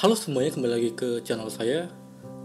[0.00, 1.84] Halo semuanya, kembali lagi ke channel saya.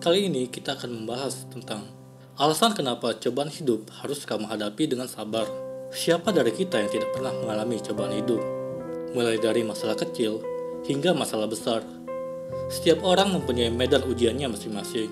[0.04, 1.88] Kali ini kita akan membahas tentang
[2.36, 5.48] alasan kenapa cobaan hidup harus kamu hadapi dengan sabar.
[5.88, 8.44] Siapa dari kita yang tidak pernah mengalami cobaan hidup?
[9.16, 10.44] Mulai dari masalah kecil
[10.84, 11.80] hingga masalah besar.
[12.68, 15.08] Setiap orang mempunyai medan ujiannya masing-masing.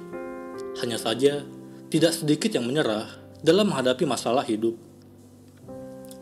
[0.83, 1.47] Hanya saja,
[1.87, 3.07] tidak sedikit yang menyerah
[3.39, 4.75] dalam menghadapi masalah hidup.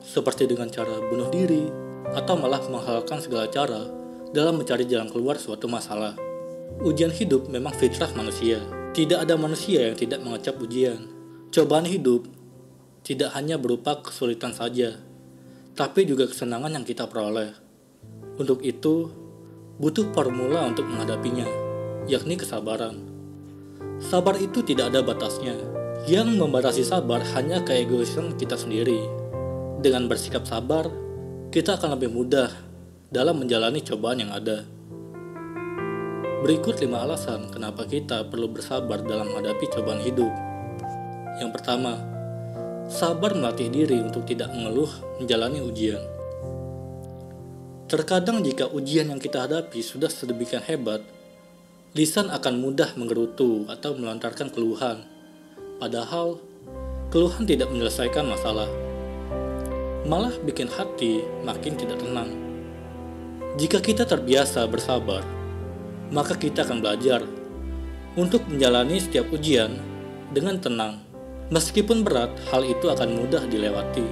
[0.05, 1.65] Seperti dengan cara bunuh diri,
[2.13, 4.00] atau malah menghalalkan segala cara
[4.32, 6.16] dalam mencari jalan keluar suatu masalah.
[6.81, 8.63] Ujian hidup memang fitrah manusia.
[8.91, 11.07] Tidak ada manusia yang tidak mengecap ujian.
[11.52, 12.27] Cobaan hidup
[13.04, 14.95] tidak hanya berupa kesulitan saja,
[15.76, 17.52] tapi juga kesenangan yang kita peroleh.
[18.40, 19.12] Untuk itu,
[19.81, 21.48] butuh formula untuk menghadapinya,
[22.07, 23.04] yakni kesabaran.
[23.99, 25.57] Sabar itu tidak ada batasnya.
[26.09, 29.05] Yang membatasi sabar hanya keegoisan kita sendiri.
[29.82, 30.90] Dengan bersikap sabar,
[31.54, 32.70] kita akan lebih mudah
[33.11, 34.63] dalam menjalani cobaan yang ada.
[36.41, 40.31] Berikut lima alasan kenapa kita perlu bersabar dalam menghadapi cobaan hidup.
[41.43, 41.99] Yang pertama,
[42.87, 45.99] sabar melatih diri untuk tidak mengeluh menjalani ujian.
[47.91, 51.03] Terkadang jika ujian yang kita hadapi sudah sedemikian hebat,
[51.91, 55.03] lisan akan mudah menggerutu atau melontarkan keluhan.
[55.84, 56.40] Padahal,
[57.12, 58.71] keluhan tidak menyelesaikan masalah
[60.01, 62.51] malah bikin hati makin tidak tenang.
[63.60, 65.28] Jika kita terbiasa bersabar,
[66.07, 67.19] maka kita akan belajar
[68.16, 69.75] untuk menjalani setiap ujian
[70.31, 71.03] dengan tenang.
[71.52, 74.08] Meskipun berat, hal itu akan mudah dilewati.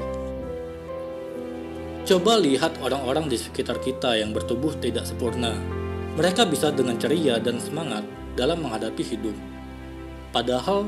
[2.03, 5.55] Coba lihat orang-orang di sekitar kita yang bertubuh tidak sempurna.
[6.19, 8.03] Mereka bisa dengan ceria dan semangat
[8.35, 9.37] dalam menghadapi hidup.
[10.35, 10.83] Padahal,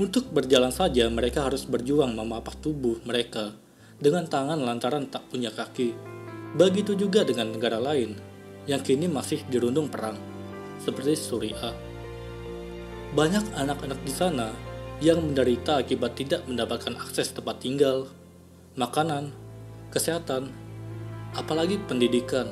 [0.00, 3.52] untuk berjalan saja mereka harus berjuang memapak tubuh mereka
[4.00, 5.92] dengan tangan lantaran tak punya kaki.
[6.50, 8.18] Begitu juga dengan negara lain
[8.66, 10.18] yang kini masih dirundung perang,
[10.82, 11.74] seperti Suriah.
[13.14, 14.50] Banyak anak-anak di sana
[14.98, 18.10] yang menderita akibat tidak mendapatkan akses tempat tinggal,
[18.74, 19.30] makanan,
[19.94, 20.50] kesehatan,
[21.38, 22.50] apalagi pendidikan.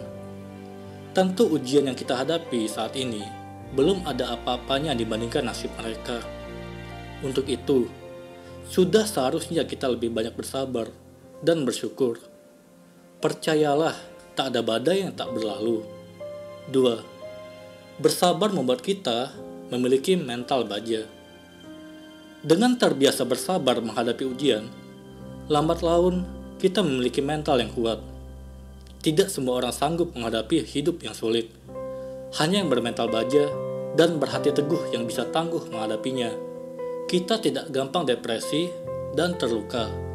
[1.13, 3.23] Tentu ujian yang kita hadapi saat ini
[3.75, 6.23] belum ada apa-apanya dibandingkan nasib mereka.
[7.21, 7.91] Untuk itu,
[8.71, 10.89] sudah seharusnya kita lebih banyak bersabar
[11.43, 12.38] dan bersyukur.
[13.19, 13.99] Percayalah,
[14.39, 15.83] tak ada badai yang tak berlalu.
[16.71, 17.99] 2.
[17.99, 19.35] Bersabar membuat kita
[19.75, 21.03] memiliki mental baja.
[22.47, 24.71] Dengan terbiasa bersabar menghadapi ujian,
[25.51, 26.23] lambat laun
[26.63, 27.99] kita memiliki mental yang kuat.
[29.03, 31.51] Tidak semua orang sanggup menghadapi hidup yang sulit.
[32.39, 33.51] Hanya yang bermental baja
[33.99, 36.31] dan berhati teguh yang bisa tangguh menghadapinya.
[37.11, 38.71] Kita tidak gampang depresi
[39.19, 40.08] dan terluka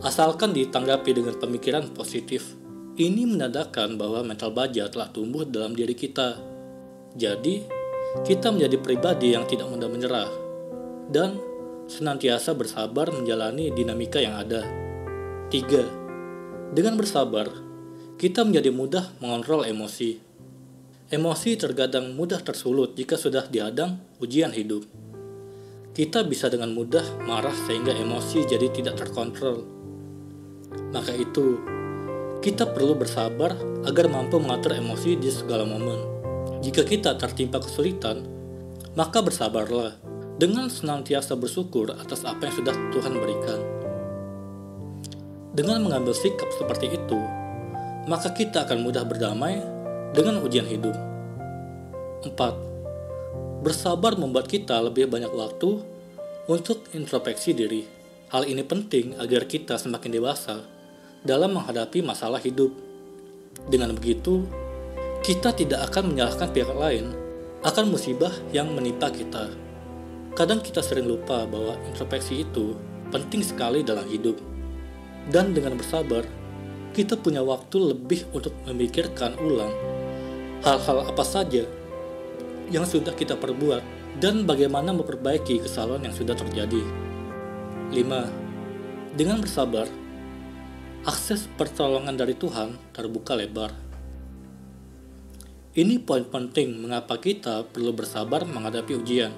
[0.00, 2.56] Asalkan ditanggapi dengan pemikiran positif,
[2.96, 6.40] ini menandakan bahwa mental baja telah tumbuh dalam diri kita.
[7.12, 7.60] Jadi,
[8.24, 10.30] kita menjadi pribadi yang tidak mudah menyerah
[11.12, 11.36] dan
[11.84, 14.64] senantiasa bersabar menjalani dinamika yang ada.
[15.52, 16.72] 3.
[16.72, 17.52] Dengan bersabar,
[18.16, 20.16] kita menjadi mudah mengontrol emosi.
[21.12, 24.80] Emosi terkadang mudah tersulut jika sudah dihadang ujian hidup.
[25.92, 29.79] Kita bisa dengan mudah marah sehingga emosi jadi tidak terkontrol
[30.90, 31.58] maka itu,
[32.40, 33.52] kita perlu bersabar
[33.84, 36.00] agar mampu mengatur emosi di segala momen.
[36.64, 38.24] Jika kita tertimpa kesulitan,
[38.96, 39.96] maka bersabarlah
[40.40, 43.60] dengan senantiasa bersyukur atas apa yang sudah Tuhan berikan.
[45.52, 47.20] Dengan mengambil sikap seperti itu,
[48.08, 49.60] maka kita akan mudah berdamai
[50.16, 50.96] dengan ujian hidup.
[52.24, 53.60] 4.
[53.60, 55.84] Bersabar membuat kita lebih banyak waktu
[56.48, 57.99] untuk introspeksi diri.
[58.30, 60.62] Hal ini penting agar kita semakin dewasa
[61.26, 62.70] dalam menghadapi masalah hidup.
[63.66, 64.46] Dengan begitu,
[65.26, 67.10] kita tidak akan menyalahkan pihak lain
[67.66, 69.50] akan musibah yang menimpa kita.
[70.38, 72.78] Kadang kita sering lupa bahwa introspeksi itu
[73.10, 74.38] penting sekali dalam hidup.
[75.26, 76.22] Dan dengan bersabar,
[76.94, 79.74] kita punya waktu lebih untuk memikirkan ulang
[80.62, 81.66] hal-hal apa saja
[82.70, 83.82] yang sudah kita perbuat
[84.22, 87.09] dan bagaimana memperbaiki kesalahan yang sudah terjadi.
[87.90, 89.18] 5.
[89.18, 89.90] Dengan bersabar,
[91.02, 93.74] akses pertolongan dari Tuhan terbuka lebar.
[95.74, 99.34] Ini poin penting mengapa kita perlu bersabar menghadapi ujian.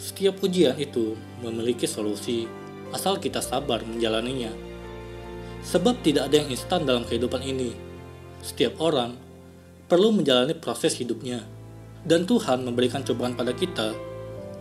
[0.00, 1.12] Setiap ujian itu
[1.44, 2.48] memiliki solusi,
[2.96, 4.56] asal kita sabar menjalaninya.
[5.60, 7.76] Sebab tidak ada yang instan dalam kehidupan ini.
[8.40, 9.20] Setiap orang
[9.84, 11.44] perlu menjalani proses hidupnya,
[12.08, 13.92] dan Tuhan memberikan cobaan pada kita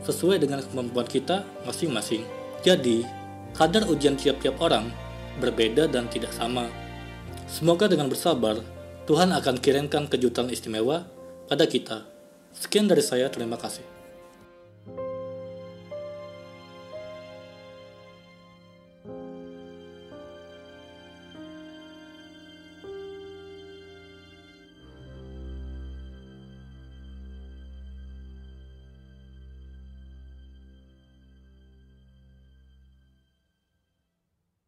[0.04, 2.39] sesuai dengan kemampuan kita masing-masing.
[2.60, 3.08] Jadi,
[3.56, 4.92] kadar ujian tiap-tiap orang
[5.40, 6.68] berbeda dan tidak sama.
[7.48, 8.60] Semoga dengan bersabar,
[9.10, 11.08] Tuhan akan kirimkan kejutan istimewa
[11.50, 12.06] pada kita.
[12.54, 13.99] Sekian dari saya, terima kasih.